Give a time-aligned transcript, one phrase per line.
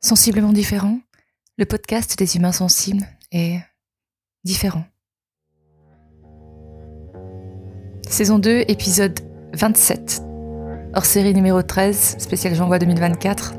[0.00, 1.00] Sensiblement différent,
[1.58, 3.60] le podcast des humains sensibles est
[4.42, 4.84] différent.
[8.08, 9.20] Saison 2, épisode
[9.52, 10.22] 27.
[10.94, 13.52] Hors série numéro 13, spécial J'envoie 2024.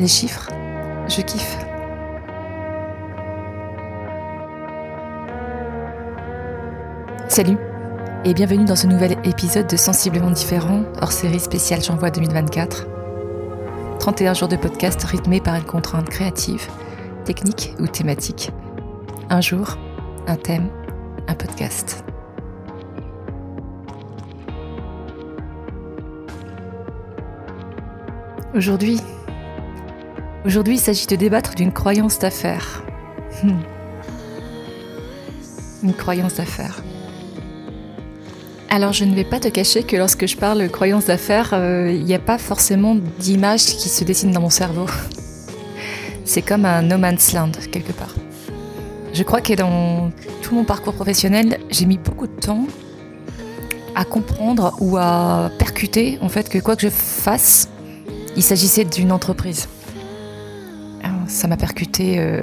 [0.00, 0.48] Les chiffres,
[1.06, 1.56] je kiffe.
[7.28, 7.56] Salut
[8.24, 12.99] et bienvenue dans ce nouvel épisode de Sensiblement différent, hors série spéciale J'envoie 2024.
[14.00, 16.66] 31 jours de podcast rythmés par une contrainte créative,
[17.26, 18.50] technique ou thématique.
[19.28, 19.76] Un jour,
[20.26, 20.70] un thème,
[21.28, 22.02] un podcast.
[28.54, 29.02] Aujourd'hui,
[30.46, 32.82] aujourd'hui, il s'agit de débattre d'une croyance d'affaires.
[33.44, 33.60] Hmm.
[35.82, 36.82] Une croyance d'affaires.
[38.72, 42.04] Alors je ne vais pas te cacher que lorsque je parle croyance d'affaires, euh, il
[42.04, 44.86] n'y a pas forcément d'image qui se dessine dans mon cerveau.
[46.24, 48.14] C'est comme un no man's land quelque part.
[49.12, 52.64] Je crois que dans tout mon parcours professionnel, j'ai mis beaucoup de temps
[53.96, 57.68] à comprendre ou à percuter en fait que quoi que je fasse,
[58.36, 59.68] il s'agissait d'une entreprise.
[61.26, 62.42] ça m'a percuté euh,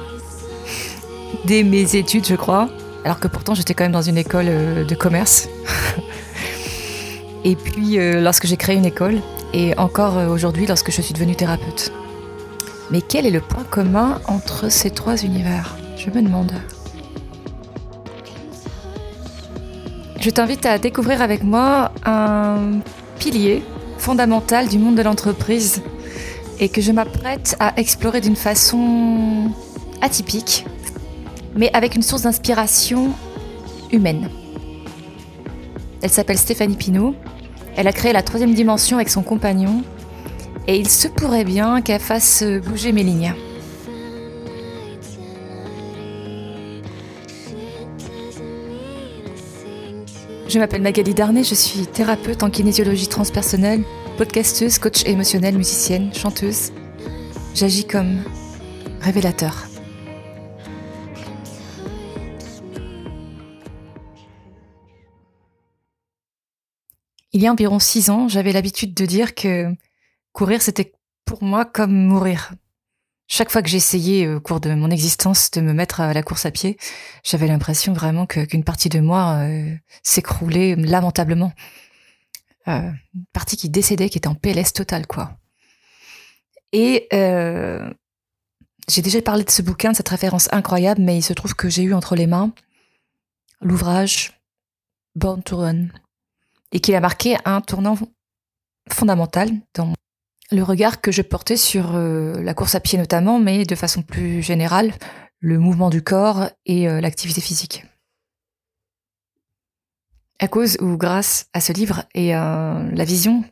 [1.44, 2.70] dès mes études, je crois
[3.08, 5.48] alors que pourtant j'étais quand même dans une école euh, de commerce.
[7.44, 9.22] et puis euh, lorsque j'ai créé une école,
[9.54, 11.90] et encore euh, aujourd'hui lorsque je suis devenue thérapeute.
[12.90, 15.74] Mais quel est le point commun entre ces trois univers?
[15.96, 16.52] Je me demande.
[20.20, 22.80] Je t'invite à découvrir avec moi un
[23.18, 23.62] pilier
[23.96, 25.80] fondamental du monde de l'entreprise
[26.60, 29.50] et que je m'apprête à explorer d'une façon
[30.02, 30.66] atypique
[31.54, 33.10] mais avec une source d'inspiration
[33.90, 34.28] humaine.
[36.02, 37.14] Elle s'appelle Stéphanie Pinault.
[37.76, 39.82] Elle a créé la troisième dimension avec son compagnon.
[40.66, 43.34] Et il se pourrait bien qu'elle fasse bouger mes lignes.
[50.48, 53.82] Je m'appelle Magali Darnay, je suis thérapeute en kinésiologie transpersonnelle,
[54.16, 56.72] podcasteuse, coach émotionnelle, musicienne, chanteuse.
[57.54, 58.22] J'agis comme
[59.02, 59.68] révélateur.
[67.32, 69.74] Il y a environ six ans, j'avais l'habitude de dire que
[70.32, 70.92] courir, c'était
[71.24, 72.52] pour moi comme mourir.
[73.26, 76.46] Chaque fois que j'essayais au cours de mon existence de me mettre à la course
[76.46, 76.78] à pied,
[77.22, 81.52] j'avais l'impression vraiment qu'une partie de moi euh, s'écroulait lamentablement.
[82.68, 85.36] Euh, une partie qui décédait, qui était en PLS total, quoi.
[86.72, 87.92] Et euh,
[88.88, 91.68] j'ai déjà parlé de ce bouquin, de cette référence incroyable, mais il se trouve que
[91.68, 92.52] j'ai eu entre les mains
[93.60, 94.32] l'ouvrage
[95.16, 95.88] Born to Run
[96.72, 97.96] et qu'il a marqué un tournant
[98.90, 99.92] fondamental dans
[100.50, 104.02] le regard que je portais sur euh, la course à pied notamment, mais de façon
[104.02, 104.92] plus générale,
[105.40, 107.84] le mouvement du corps et euh, l'activité physique.
[110.38, 113.44] À cause ou grâce à ce livre et euh, la vision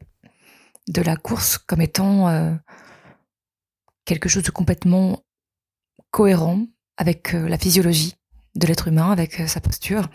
[0.88, 2.56] de la course comme étant
[4.04, 5.24] quelque chose de complètement
[6.12, 6.64] cohérent
[6.96, 8.14] avec la physiologie
[8.54, 10.08] de l'être humain, avec sa posture,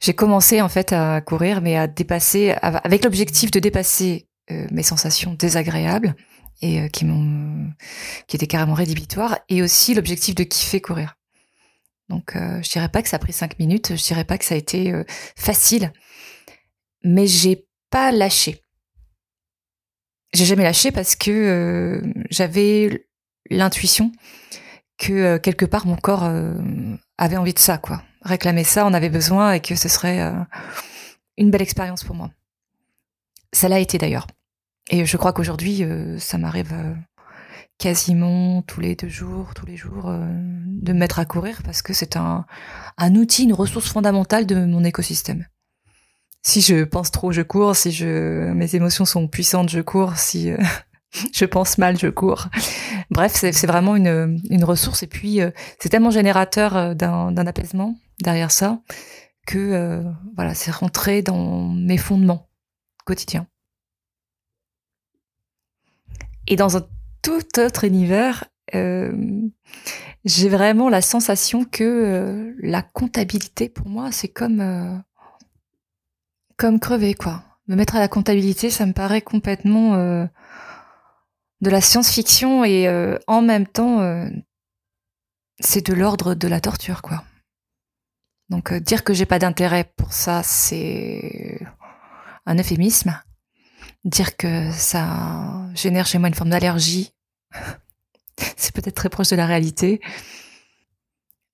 [0.00, 4.82] j'ai commencé en fait à courir, mais à dépasser, avec l'objectif de dépasser euh, mes
[4.82, 6.14] sensations désagréables
[6.62, 7.72] et euh, qui m'ont,
[8.26, 11.16] qui étaient carrément rédhibitoires, et aussi l'objectif de kiffer courir.
[12.08, 14.44] Donc, euh, je dirais pas que ça a pris cinq minutes, je dirais pas que
[14.44, 14.92] ça a été
[15.36, 15.92] facile,
[17.02, 18.62] mais j'ai pas lâché.
[20.32, 23.06] J'ai jamais lâché parce que j'avais
[23.50, 24.12] l'intuition
[24.98, 26.30] que quelque part mon corps
[27.18, 30.32] avait envie de ça, quoi réclamer ça, on avait besoin et que ce serait euh,
[31.38, 32.30] une belle expérience pour moi.
[33.52, 34.26] Ça l'a été d'ailleurs.
[34.90, 36.94] Et je crois qu'aujourd'hui, euh, ça m'arrive euh,
[37.78, 41.92] quasiment tous les deux jours, tous les jours, de me mettre à courir parce que
[41.92, 42.44] c'est un,
[43.14, 45.46] outil, une ressource fondamentale de mon écosystème.
[46.42, 47.74] Si je pense trop, je cours.
[47.74, 50.16] Si je, mes émotions sont puissantes, je cours.
[50.16, 50.52] Si
[51.34, 52.46] je pense mal, je cours.
[53.10, 55.02] Bref, c'est vraiment une, ressource.
[55.02, 55.40] Et puis,
[55.78, 58.80] c'est tellement générateur d'un apaisement derrière ça
[59.46, 60.02] que euh,
[60.34, 62.48] voilà, c'est rentré dans mes fondements
[63.04, 63.46] quotidiens.
[66.48, 66.86] Et dans un
[67.22, 69.12] tout autre univers, euh,
[70.24, 75.02] j'ai vraiment la sensation que euh, la comptabilité pour moi, c'est comme
[76.56, 77.44] comme crever quoi.
[77.68, 82.88] Me mettre à la comptabilité, ça me paraît complètement de la science-fiction et
[83.26, 84.28] en même temps,
[85.58, 87.24] c'est de l'ordre de la torture quoi.
[88.48, 91.60] Donc dire que j'ai pas d'intérêt pour ça, c'est
[92.46, 93.20] un euphémisme.
[94.04, 97.12] dire que ça génère chez moi une forme d'allergie.
[98.56, 100.00] C'est peut-être très proche de la réalité.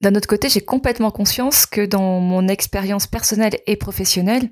[0.01, 4.51] D'un autre côté, j'ai complètement conscience que dans mon expérience personnelle et professionnelle,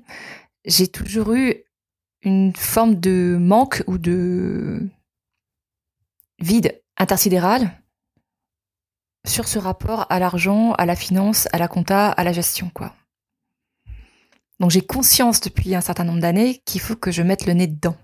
[0.63, 1.55] j'ai toujours eu
[2.21, 4.87] une forme de manque ou de
[6.39, 7.80] vide intersidéral
[9.41, 12.93] sur ce rapport à l'argent, à la finance, à la compta, à la gestion, quoi.
[14.59, 17.65] Donc j'ai conscience depuis un certain nombre d'années qu'il faut que je mette le nez
[17.65, 17.97] dedans.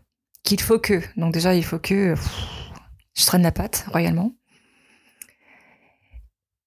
[0.43, 0.99] Qu'il faut que.
[1.15, 2.15] Donc déjà, il faut que
[3.13, 4.33] je traîne la patte royalement.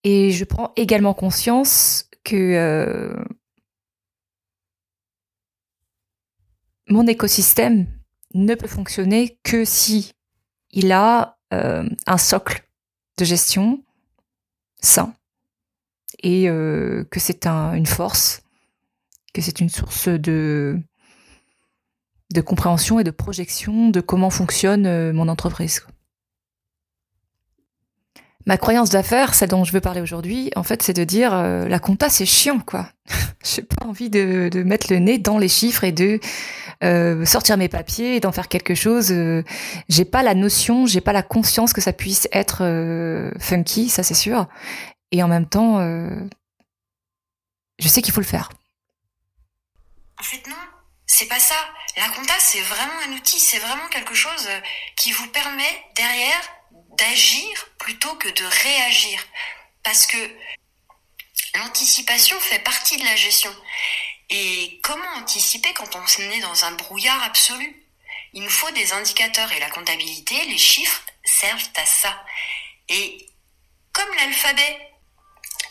[0.05, 3.25] Et je prends également conscience que euh,
[6.89, 7.89] mon écosystème
[8.35, 10.13] ne peut fonctionner que si
[10.71, 12.65] il a euh, un socle
[13.19, 13.83] de gestion
[14.81, 15.15] sain
[16.23, 18.43] et euh, que c'est une force,
[19.33, 20.79] que c'est une source de,
[22.35, 25.87] de compréhension et de projection de comment fonctionne euh, mon entreprise.
[28.47, 31.79] Ma croyance d'affaires, celle dont je veux parler aujourd'hui, en fait, c'est de dire la
[31.79, 32.89] compta, c'est chiant, quoi.
[33.45, 36.21] J'ai pas envie de, de, mettre le nez dans les chiffres et de
[36.83, 39.13] euh, sortir mes papiers et d'en faire quelque chose.
[39.13, 39.45] Euh,
[39.91, 44.03] j'ai pas la notion, j'ai pas la conscience que ça puisse être euh, funky, ça
[44.03, 44.47] c'est sûr.
[45.13, 45.81] Et en même temps,
[47.81, 48.49] je sais qu'il faut le faire.
[50.21, 50.55] En fait, non,
[51.05, 51.57] c'est pas ça.
[51.97, 54.49] La compta, c'est vraiment un outil, c'est vraiment quelque chose
[54.97, 56.41] qui vous permet derrière
[57.01, 59.21] d'agir plutôt que de réagir.
[59.83, 60.19] Parce que
[61.57, 63.55] l'anticipation fait partie de la gestion.
[64.29, 67.85] Et comment anticiper quand on est dans un brouillard absolu?
[68.33, 72.25] Il nous faut des indicateurs et la comptabilité, les chiffres servent à ça.
[72.89, 73.27] Et
[73.93, 74.79] comme l'alphabet,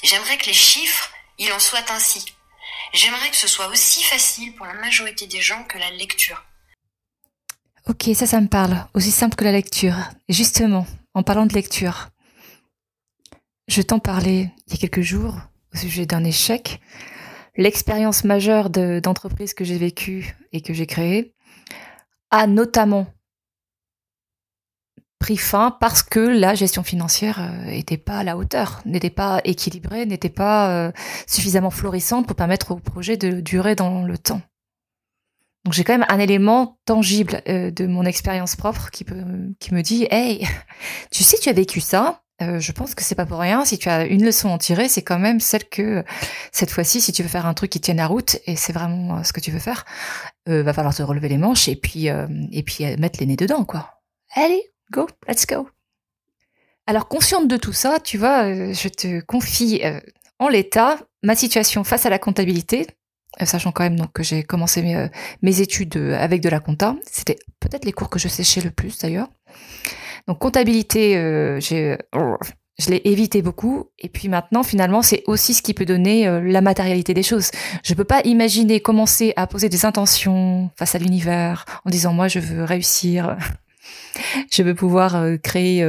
[0.04, 2.26] j'aimerais que les chiffres, il en soit ainsi.
[2.94, 6.44] J'aimerais que ce soit aussi facile pour la majorité des gens que la lecture.
[7.88, 8.86] Ok, ça, ça me parle.
[8.94, 9.96] Aussi simple que la lecture.
[10.28, 12.10] Justement, en parlant de lecture,
[13.68, 15.36] je t'en parlais il y a quelques jours
[15.74, 16.82] au sujet d'un échec
[17.60, 21.34] l'expérience majeure d'entreprise que j'ai vécue et que j'ai créée
[22.32, 23.08] a notamment
[25.20, 29.42] pris fin parce que la gestion financière n'était euh, pas à la hauteur, n'était pas
[29.44, 30.92] équilibrée, n'était pas euh,
[31.28, 34.42] suffisamment florissante pour permettre au projet de durer dans le temps.
[35.66, 40.08] Donc j'ai quand même un élément tangible euh, de mon expérience propre qui, me dit
[40.10, 40.48] Hey,
[41.12, 43.66] tu sais, tu as vécu ça, euh, je pense que c'est pas pour rien.
[43.66, 46.06] Si tu as une leçon à en tirer, c'est quand même celle que
[46.54, 49.18] cette fois-ci, si tu veux faire un truc qui tienne la route et c'est vraiment
[49.18, 49.86] euh, ce que tu veux faire,
[50.48, 54.02] va falloir te relever les manches et puis et puis mettre les nez dedans, quoi.
[54.34, 55.70] Allez, go, let's go.
[56.88, 59.84] Alors consciente de tout ça, tu vois, je te confie
[60.40, 62.88] en l'état ma situation face à la comptabilité,
[63.46, 65.08] sachant quand même que j'ai commencé mes,
[65.42, 66.96] mes études avec de la compta.
[67.10, 69.28] C'était peut-être les cours que je séchais le plus d'ailleurs.
[70.28, 73.86] Donc comptabilité, euh, je l'ai évité beaucoup.
[73.98, 77.52] Et puis maintenant, finalement, c'est aussi ce qui peut donner euh, la matérialité des choses.
[77.84, 82.28] Je peux pas imaginer commencer à poser des intentions face à l'univers en disant moi
[82.28, 83.38] je veux réussir.
[84.52, 85.86] Je veux pouvoir euh, créer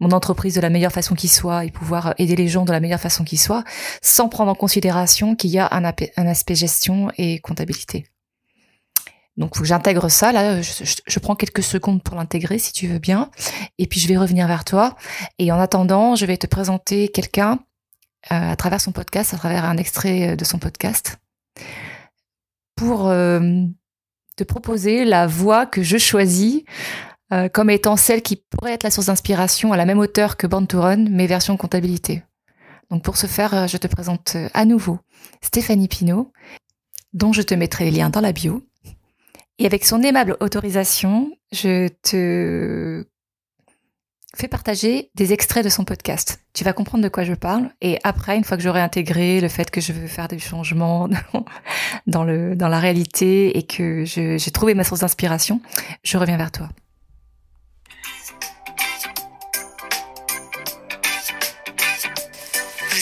[0.00, 2.80] mon entreprise de la meilleure façon qui soit et pouvoir aider les gens de la
[2.80, 3.64] meilleure façon qui soit,
[4.02, 5.84] sans prendre en considération qu'il y a un
[6.26, 8.06] aspect gestion et comptabilité.
[9.36, 10.30] Donc, j'intègre ça.
[10.32, 13.30] Là, je, prends quelques secondes pour l'intégrer, si tu veux bien.
[13.78, 14.96] Et puis, je vais revenir vers toi.
[15.38, 17.58] Et en attendant, je vais te présenter quelqu'un
[18.30, 21.18] euh, à travers son podcast, à travers un extrait euh, de son podcast,
[22.76, 23.40] pour euh,
[24.36, 26.62] te proposer la voix que je choisis
[27.52, 30.66] comme étant celle qui pourrait être la source d'inspiration à la même hauteur que Born
[30.66, 32.22] to Run, mais version comptabilité.
[32.90, 34.98] Donc, pour ce faire, je te présente à nouveau
[35.40, 36.32] Stéphanie Pinault,
[37.14, 38.62] dont je te mettrai les liens dans la bio
[39.58, 43.06] et avec son aimable autorisation, je te
[44.34, 46.40] fais partager des extraits de son podcast.
[46.54, 47.70] Tu vas comprendre de quoi je parle.
[47.80, 51.08] Et après, une fois que j'aurai intégré le fait que je veux faire des changements
[52.06, 55.60] dans, le, dans la réalité et que j'ai trouvé ma source d'inspiration,
[56.02, 56.68] je reviens vers toi.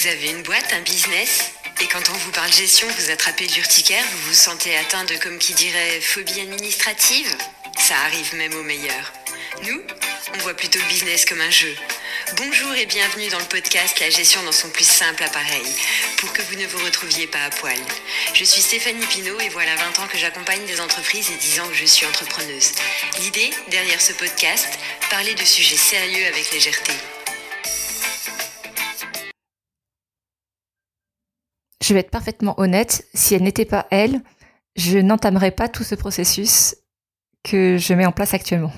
[0.00, 1.52] Vous avez une boîte, un business
[1.82, 5.36] et quand on vous parle gestion, vous attrapez l'urticaire, vous vous sentez atteint de, comme
[5.36, 7.36] qui dirait, phobie administrative
[7.78, 9.12] Ça arrive même aux meilleurs.
[9.64, 9.82] Nous,
[10.34, 11.74] on voit plutôt business comme un jeu.
[12.38, 15.66] Bonjour et bienvenue dans le podcast La gestion dans son plus simple appareil,
[16.16, 17.76] pour que vous ne vous retrouviez pas à poil.
[18.32, 21.68] Je suis Stéphanie Pinault et voilà 20 ans que j'accompagne des entreprises et 10 ans
[21.68, 22.72] que je suis entrepreneuse.
[23.20, 24.78] L'idée, derrière ce podcast,
[25.10, 26.94] parler de sujets sérieux avec légèreté.
[31.90, 34.22] Je vais être parfaitement honnête, si elle n'était pas elle,
[34.76, 36.76] je n'entamerais pas tout ce processus
[37.42, 38.72] que je mets en place actuellement.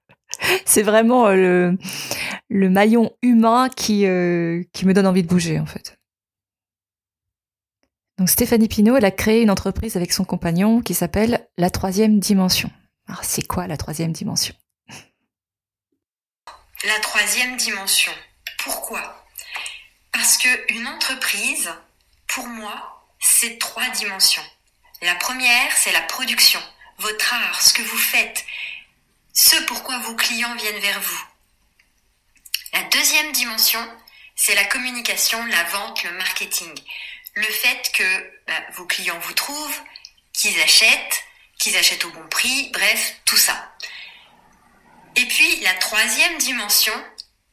[0.64, 1.76] c'est vraiment le,
[2.48, 4.06] le, maillon humain qui,
[4.72, 5.98] qui me donne envie de bouger, en fait.
[8.16, 12.18] Donc Stéphanie Pinault, elle a créé une entreprise avec son compagnon qui s'appelle La Troisième
[12.18, 12.70] Dimension.
[13.08, 14.54] Alors c'est quoi la troisième dimension?
[16.84, 18.12] La troisième dimension.
[18.64, 19.26] Pourquoi?
[20.12, 21.70] Parce que une entreprise,
[22.28, 24.44] pour moi, c'est trois dimensions.
[25.02, 26.62] La première, c'est la production,
[26.98, 28.44] votre art, ce que vous faites,
[29.32, 31.24] ce pourquoi vos clients viennent vers vous.
[32.72, 33.80] La deuxième dimension,
[34.36, 36.72] c'est la communication, la vente, le marketing.
[37.34, 39.80] Le fait que bah, vos clients vous trouvent,
[40.32, 41.24] qu'ils achètent,
[41.58, 43.72] qu'ils achètent au bon prix, bref, tout ça.
[45.16, 46.94] Et puis la troisième dimension,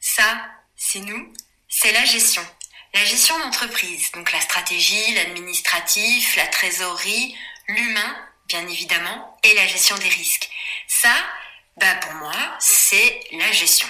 [0.00, 0.44] ça,
[0.76, 1.32] c'est nous,
[1.68, 2.46] c'est la gestion.
[2.96, 7.36] La gestion d'entreprise, donc la stratégie, l'administratif, la trésorerie,
[7.68, 8.16] l'humain,
[8.48, 10.48] bien évidemment, et la gestion des risques.
[10.88, 11.12] Ça,
[11.76, 13.86] bah pour moi, c'est la gestion.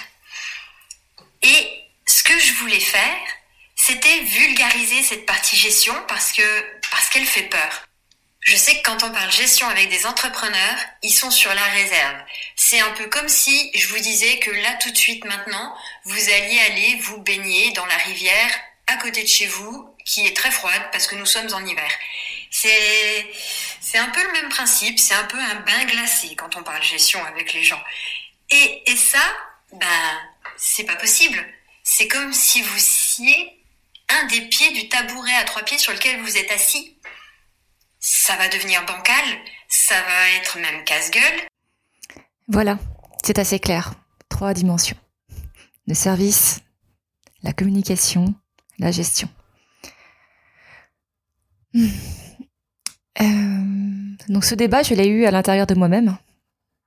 [1.41, 3.17] Et ce que je voulais faire,
[3.77, 7.87] c'était vulgariser cette partie gestion parce que parce qu'elle fait peur.
[8.41, 12.17] Je sais que quand on parle gestion avec des entrepreneurs, ils sont sur la réserve.
[12.57, 16.29] C'est un peu comme si je vous disais que là tout de suite maintenant, vous
[16.29, 18.51] alliez aller vous baigner dans la rivière
[18.87, 21.91] à côté de chez vous qui est très froide parce que nous sommes en hiver.
[22.51, 23.27] C'est
[23.81, 26.83] c'est un peu le même principe, c'est un peu un bain glacé quand on parle
[26.83, 27.81] gestion avec les gens.
[28.49, 29.23] Et, et ça,
[29.73, 30.21] ben
[30.57, 31.43] c'est pas possible.
[31.83, 33.63] C'est comme si vous sciez
[34.09, 36.97] un des pieds du tabouret à trois pieds sur lequel vous êtes assis
[37.99, 39.23] ça va devenir bancal,
[39.67, 41.41] ça va être même casse-gueule.
[42.47, 42.79] Voilà,
[43.23, 43.93] c'est assez clair.
[44.29, 44.97] Trois dimensions.
[45.87, 46.59] Le service,
[47.43, 48.33] la communication,
[48.79, 49.29] la gestion.
[51.73, 51.87] Hmm.
[53.21, 56.17] Euh, donc ce débat, je l'ai eu à l'intérieur de moi-même.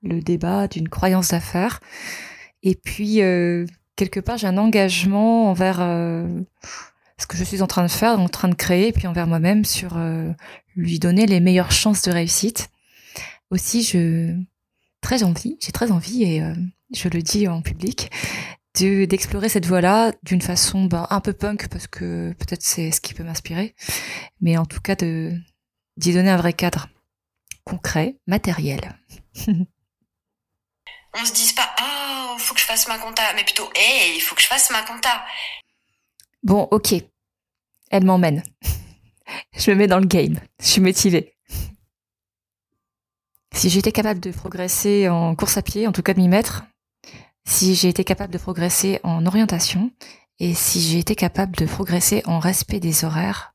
[0.03, 1.81] Le débat d'une croyance d'affaires.
[2.63, 3.67] Et puis, euh,
[3.97, 6.27] quelque part, j'ai un engagement envers euh,
[7.19, 9.27] ce que je suis en train de faire, en train de créer, et puis envers
[9.27, 9.99] moi-même sur
[10.77, 12.71] lui donner les meilleures chances de réussite.
[13.51, 14.35] Aussi, je
[15.01, 16.43] très envie, j'ai très envie et
[16.95, 18.11] je le dis en public
[18.79, 23.01] de d'explorer cette voie-là d'une façon ben, un peu punk parce que peut-être c'est ce
[23.01, 23.75] qui peut m'inspirer,
[24.41, 25.33] mais en tout cas de
[25.97, 26.89] d'y donner un vrai cadre
[27.65, 28.99] concret, matériel.
[31.15, 34.21] On se dise pas oh faut que je fasse ma compta, mais plutôt hey il
[34.21, 35.25] faut que je fasse ma compta.
[36.43, 36.95] Bon, ok.
[37.91, 38.43] Elle m'emmène.
[39.57, 40.39] je me mets dans le game.
[40.61, 41.35] Je suis motivée.
[43.53, 46.65] Si j'étais capable de progresser en course à pied, en tout cas de m'y mettre,
[47.51, 49.91] si j'ai été capable de progresser en orientation,
[50.39, 53.55] et si j'ai été capable de progresser en respect des horaires,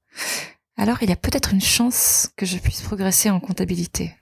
[0.77, 4.13] alors il y a peut-être une chance que je puisse progresser en comptabilité.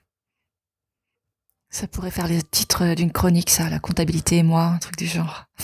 [1.70, 5.06] Ça pourrait faire le titre d'une chronique, ça, la comptabilité et moi, un truc du
[5.06, 5.44] genre.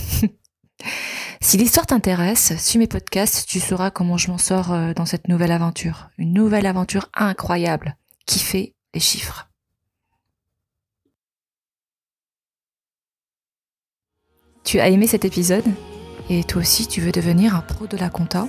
[1.43, 5.29] Si l'histoire t'intéresse, suis mes podcasts, tu sauras comment je m'en sors euh, dans cette
[5.29, 6.11] nouvelle aventure.
[6.17, 9.50] Une nouvelle aventure incroyable qui fait les chiffres.
[14.71, 15.65] Tu as aimé cet épisode
[16.29, 18.47] et toi aussi tu veux devenir un pro de la compta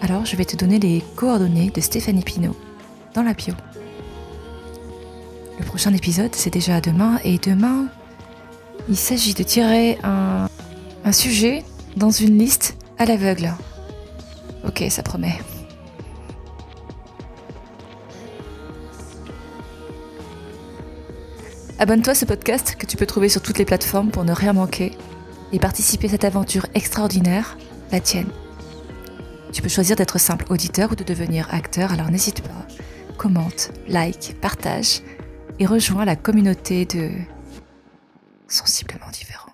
[0.00, 2.56] Alors je vais te donner les coordonnées de Stéphanie Pinault
[3.14, 3.54] dans la bio.
[5.56, 7.86] Le prochain épisode c'est déjà demain et demain
[8.88, 10.48] il s'agit de tirer un,
[11.04, 11.62] un sujet
[11.96, 13.54] dans une liste à l'aveugle.
[14.66, 15.38] Ok, ça promet.
[21.78, 24.54] Abonne-toi à ce podcast que tu peux trouver sur toutes les plateformes pour ne rien
[24.54, 24.98] manquer
[25.52, 27.58] et participer à cette aventure extraordinaire,
[27.92, 28.30] la tienne.
[29.52, 32.66] Tu peux choisir d'être simple auditeur ou de devenir acteur, alors n'hésite pas.
[33.18, 35.00] Commente, like, partage
[35.58, 37.10] et rejoins la communauté de
[38.48, 39.49] sensiblement différents.